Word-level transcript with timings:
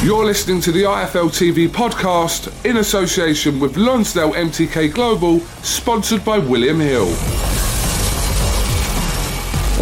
You're 0.00 0.24
listening 0.24 0.60
to 0.60 0.70
the 0.70 0.84
IFL 0.84 1.28
TV 1.28 1.66
podcast 1.66 2.64
in 2.64 2.76
association 2.76 3.58
with 3.58 3.76
Lonsdale 3.76 4.30
MTK 4.30 4.94
Global, 4.94 5.40
sponsored 5.40 6.24
by 6.24 6.38
William 6.38 6.78
Hill. 6.78 7.08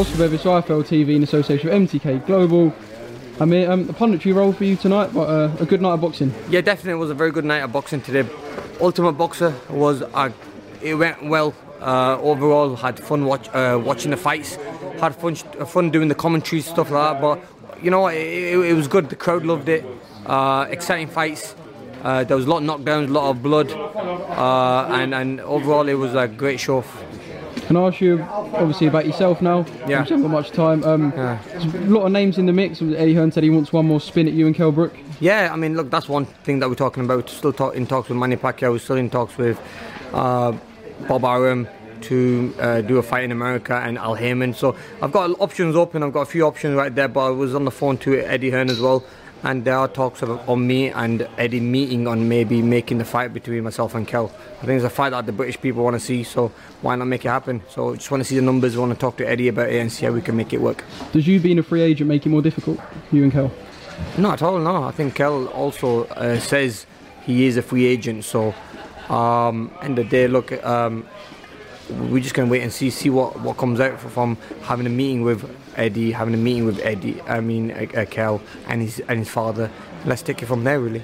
Oscar 0.01 0.17
Bevis, 0.17 0.43
IFL 0.45 0.85
TV 0.85 1.17
in 1.17 1.23
association 1.23 1.69
with 1.69 1.91
MTK 1.91 2.25
Global. 2.27 2.73
I 3.39 3.45
mean, 3.45 3.69
um, 3.69 3.91
a 3.91 3.93
punditry 3.93 4.35
role 4.35 4.55
for 4.55 4.65
you 4.65 4.77
tonight, 4.77 5.13
but 5.13 5.29
uh, 5.29 5.55
a 5.61 5.67
good 5.67 5.83
night 5.83 5.93
of 5.93 6.01
boxing. 6.01 6.33
Yeah, 6.49 6.63
definitely 6.63 6.99
was 6.99 7.11
a 7.11 7.15
very 7.15 7.31
good 7.31 7.45
night 7.45 7.59
of 7.61 7.73
boxing 7.73 8.01
today. 8.01 8.27
Ultimate 8.81 9.13
Boxer 9.13 9.55
was 9.69 10.01
uh, 10.01 10.31
it 10.81 10.95
went 10.95 11.27
well 11.27 11.55
uh, 11.83 12.19
overall. 12.21 12.75
Had 12.75 12.99
fun 12.99 13.27
watch, 13.27 13.51
uh, 13.51 13.79
watching 13.85 14.13
the 14.13 14.17
fights. 14.17 14.57
Had 14.99 15.15
fun 15.15 15.35
fun 15.35 15.91
doing 15.91 16.09
the 16.09 16.15
commentary 16.15 16.63
stuff 16.63 16.91
like 16.91 17.13
that. 17.13 17.21
But 17.21 17.56
you 17.83 17.91
know, 17.91 18.09
it, 18.09 18.17
it, 18.17 18.75
was 18.75 18.89
good. 18.89 19.09
The 19.09 19.17
crowd 19.17 19.45
loved 19.45 19.69
it. 19.69 19.85
Uh, 20.25 20.67
exciting 20.69 21.09
fights. 21.09 21.55
Uh, 22.03 22.25
there 22.25 22.37
was 22.37 22.47
a 22.47 22.51
lot 22.51 22.63
of 22.63 22.65
knockdowns, 22.65 23.09
a 23.09 23.13
lot 23.13 23.31
of 23.31 23.43
blood, 23.43 23.73
uh, 23.73 24.87
and 24.93 25.15
and 25.15 25.41
overall 25.41 25.89
it 25.89 25.95
was 25.95 26.15
a 26.15 26.29
great 26.29 26.61
show. 26.61 26.85
Can 27.67 27.77
I 27.77 27.89
ask 27.89 28.01
you, 28.01 28.23
obviously, 28.23 28.87
about 28.87 29.07
yourself 29.07 29.43
now? 29.43 29.67
Yeah. 29.81 29.89
You 29.89 29.97
haven't 29.97 30.23
got 30.23 30.31
much 30.31 30.51
time. 30.53 30.85
Um, 30.85 31.13
Yeah. 31.17 31.41
a 31.57 31.91
lot 31.91 32.07
of 32.07 32.13
names 32.13 32.39
in 32.39 32.47
the 32.47 32.53
mix. 32.53 32.81
Eddie 32.81 33.15
Hearn 33.15 33.33
said 33.33 33.43
he 33.43 33.51
wants 33.51 33.73
one 33.73 33.87
more 33.87 34.01
spin 34.01 34.29
at 34.29 34.35
you 34.35 34.47
and 34.47 34.55
Kell 34.55 34.71
Brook. 34.71 34.95
Yeah, 35.19 35.51
I 35.53 35.57
mean, 35.57 35.77
look, 35.77 35.91
that's 35.91 36.09
one 36.09 36.27
thing 36.27 36.61
that 36.61 36.69
we're 36.69 36.77
talking 36.77 37.05
about. 37.05 37.29
Still 37.29 37.53
talk, 37.53 37.75
in 37.75 37.87
talks 37.89 38.09
with 38.09 38.19
Manny 38.19 38.37
Pacquiao. 38.37 38.71
We're 38.71 38.79
Still 38.79 38.97
in 38.97 39.11
talks 39.11 39.37
with 39.37 39.61
uh, 40.13 40.53
Bob 41.09 41.25
Arum 41.25 41.67
to 42.09 42.55
uh, 42.59 42.81
do 42.81 42.99
a 42.99 43.03
fight 43.03 43.25
in 43.25 43.33
America 43.33 43.75
and 43.75 43.99
Al 43.99 44.15
Haymon. 44.15 44.55
So 44.55 44.77
I've 45.03 45.13
got 45.13 45.31
options 45.41 45.77
open. 45.77 46.03
I've 46.03 46.13
got 46.13 46.23
a 46.23 46.27
few 46.27 46.45
options 46.47 46.75
right 46.77 46.95
there. 46.95 47.09
But 47.09 47.27
I 47.27 47.31
was 47.31 47.55
on 47.55 47.65
the 47.65 47.71
phone 47.71 47.99
to 47.99 48.19
Eddie 48.21 48.51
Hearn 48.51 48.71
as 48.71 48.81
well, 48.81 49.05
and 49.43 49.65
there 49.65 49.77
are 49.77 49.89
talks 49.89 50.23
of, 50.23 50.31
on 50.49 50.67
me 50.67 50.91
and 50.91 51.29
Eddie 51.39 51.61
meeting 51.61 52.07
on 52.09 52.29
maybe 52.29 52.63
making 52.63 52.99
the 52.99 53.05
fight 53.05 53.33
between 53.33 53.63
myself 53.65 53.95
and 53.95 54.09
Kell. 54.09 54.31
I 54.63 54.67
think 54.67 54.77
it's 54.77 54.85
a 54.85 54.91
fight 54.91 55.11
that 55.11 55.27
the 55.27 55.33
British 55.33 55.61
people 55.61 55.85
want 55.85 55.95
to 55.95 56.01
see. 56.01 56.25
So 56.25 56.53
why 56.83 56.97
not 56.97 57.07
make 57.07 57.25
it 57.25 57.29
happen? 57.29 57.63
So 57.69 57.95
just 57.95 58.11
want 58.11 58.23
to 58.23 58.29
see 58.29 58.37
the 58.37 58.43
numbers. 58.43 58.77
Want 58.77 58.93
to 58.93 58.99
talk 58.99 59.17
to 59.19 59.29
Eddie 59.29 59.49
about 59.49 59.69
it 59.71 59.81
and 59.81 59.93
see 59.93 60.07
how 60.07 60.13
we 60.13 60.23
can 60.23 60.37
make 60.37 60.53
it 60.53 60.61
work. 60.61 60.85
Does 61.13 61.27
you 61.27 61.41
being 61.41 61.59
a 61.59 61.63
free 61.63 61.83
agent 61.83 62.09
make 62.09 62.25
it 62.27 62.31
more 62.31 62.43
difficult, 62.43 62.81
you 63.13 63.23
and 63.23 63.33
Kell? 63.33 63.51
Not 64.19 64.35
at 64.35 64.43
all. 64.43 64.59
No, 64.59 64.85
I 64.85 64.93
think 64.93 65.15
Kell 65.15 65.47
also 65.49 66.05
uh, 66.05 66.39
says 66.39 66.87
he 67.25 67.47
is 67.47 67.57
a 67.57 67.63
free 67.63 67.87
agent. 67.87 68.25
So, 68.25 68.55
um, 69.09 69.71
end 69.83 69.99
of 69.99 70.07
the 70.07 70.11
day, 70.11 70.29
look, 70.29 70.53
um, 70.65 71.07
we're 71.91 72.23
just 72.23 72.35
gonna 72.35 72.51
wait 72.51 72.63
and 72.63 72.73
see 72.73 72.91
see 72.91 73.11
what, 73.11 73.39
what 73.41 73.57
comes 73.57 73.81
out 73.81 74.01
from 74.01 74.37
having 74.63 74.87
a 74.87 74.91
meeting 74.91 75.23
with 75.23 75.49
Eddie, 75.77 76.11
having 76.13 76.35
a 76.35 76.39
meeting 76.39 76.65
with 76.65 76.81
Eddie. 76.81 77.21
I 77.23 77.41
mean, 77.41 77.71
uh, 77.71 78.05
Kell 78.11 78.41
and 78.69 78.83
his 78.83 79.01
and 79.09 79.19
his 79.21 79.29
father. 79.29 79.71
Let's 80.05 80.23
take 80.23 80.43
it 80.43 80.47
from 80.47 80.65
there, 80.65 80.81
really. 80.81 81.03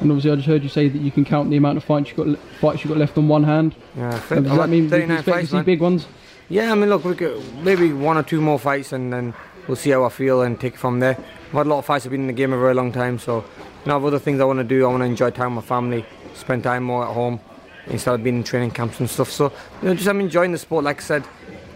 And 0.00 0.10
obviously, 0.10 0.30
I 0.32 0.36
just 0.36 0.46
heard 0.46 0.62
you 0.62 0.68
say 0.68 0.88
that 0.88 0.98
you 0.98 1.10
can 1.10 1.24
count 1.24 1.48
the 1.50 1.56
amount 1.56 1.78
of 1.78 1.84
fights 1.84 2.10
you 2.10 2.16
got 2.16 2.38
fights 2.60 2.84
you 2.84 2.88
got 2.88 2.98
left 2.98 3.16
on 3.16 3.28
one 3.28 3.44
hand. 3.44 3.74
Yeah, 3.96 4.20
Um, 4.30 4.44
does 4.44 4.56
that 4.58 4.68
mean 4.68 4.84
we 4.84 4.90
can 4.90 5.08
39 5.08 5.18
expect 5.18 5.40
to 5.40 5.46
see 5.46 5.56
man. 5.56 5.64
big 5.64 5.80
ones? 5.80 6.06
Yeah, 6.48 6.70
I 6.70 6.74
mean, 6.76 6.90
look, 6.90 7.04
we 7.04 7.14
could, 7.14 7.42
maybe 7.64 7.92
one 7.92 8.16
or 8.16 8.22
two 8.22 8.40
more 8.40 8.58
fights, 8.58 8.92
and 8.92 9.12
then 9.12 9.34
we'll 9.66 9.76
see 9.76 9.90
how 9.90 10.04
I 10.04 10.10
feel 10.10 10.42
and 10.42 10.60
take 10.60 10.74
it 10.74 10.78
from 10.78 11.00
there. 11.00 11.16
I've 11.48 11.52
had 11.52 11.66
a 11.66 11.70
lot 11.70 11.78
of 11.78 11.86
fights. 11.86 12.04
I've 12.04 12.12
been 12.12 12.20
in 12.22 12.26
the 12.26 12.32
game 12.34 12.52
a 12.52 12.58
very 12.58 12.74
long 12.74 12.92
time, 12.92 13.18
so 13.18 13.38
you 13.38 13.42
know, 13.86 13.92
I 13.92 13.96
have 13.96 14.04
other 14.04 14.18
things 14.18 14.40
I 14.40 14.44
want 14.44 14.58
to 14.58 14.64
do. 14.64 14.84
I 14.84 14.88
want 14.88 15.00
to 15.00 15.06
enjoy 15.06 15.30
time 15.30 15.56
with 15.56 15.64
my 15.64 15.68
family, 15.68 16.04
spend 16.34 16.62
time 16.62 16.84
more 16.84 17.04
at 17.06 17.12
home 17.14 17.40
instead 17.88 18.14
of 18.14 18.24
being 18.24 18.36
in 18.36 18.44
training 18.44 18.70
camps 18.70 19.00
and 19.00 19.08
stuff. 19.08 19.30
So, 19.30 19.52
you 19.82 19.88
know, 19.88 19.94
just 19.94 20.08
I'm 20.08 20.20
enjoying 20.20 20.52
the 20.52 20.58
sport. 20.58 20.84
Like 20.84 20.98
I 20.98 21.04
said, 21.04 21.24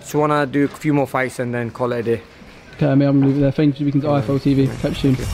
just 0.00 0.15
want 0.15 0.32
to 0.32 0.47
do 0.47 0.65
a 0.65 0.69
few 0.69 0.93
more 0.93 1.06
fights 1.06 1.38
and 1.38 1.54
then 1.54 1.71
call 1.71 1.93
it 1.93 2.00
a 2.00 2.03
day. 2.03 2.22
Okay, 2.75 2.87
I 2.87 2.94
mean, 2.94 3.09
I'm 3.09 3.21
going 3.21 3.22
to 3.22 3.28
leave 3.28 3.38
it 3.38 3.41
there. 3.41 3.53
Thank 3.53 3.78
you 3.78 3.87
for 3.87 3.91
speaking 3.91 4.00
to 4.03 4.06
IFL 4.09 4.41
TV. 4.41 4.81
Catch 4.81 5.04
you 5.04 5.15
soon. 5.15 5.26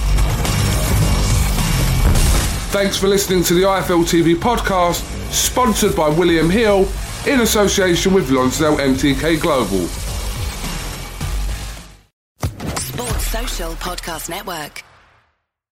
Thanks 2.70 2.98
for 2.98 3.06
listening 3.08 3.42
to 3.44 3.54
the 3.54 3.62
IFL 3.62 4.04
TV 4.04 4.34
podcast, 4.34 5.02
sponsored 5.32 5.96
by 5.96 6.08
William 6.10 6.50
Hill 6.50 6.86
in 7.26 7.40
association 7.40 8.12
with 8.12 8.30
Lonsdale 8.30 8.76
MTK 8.76 9.40
Global. 9.40 9.86
Sports 12.78 13.26
Social 13.26 13.72
Podcast 13.74 14.28
Network. 14.28 14.85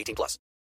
18 0.00 0.14
plus. 0.16 0.38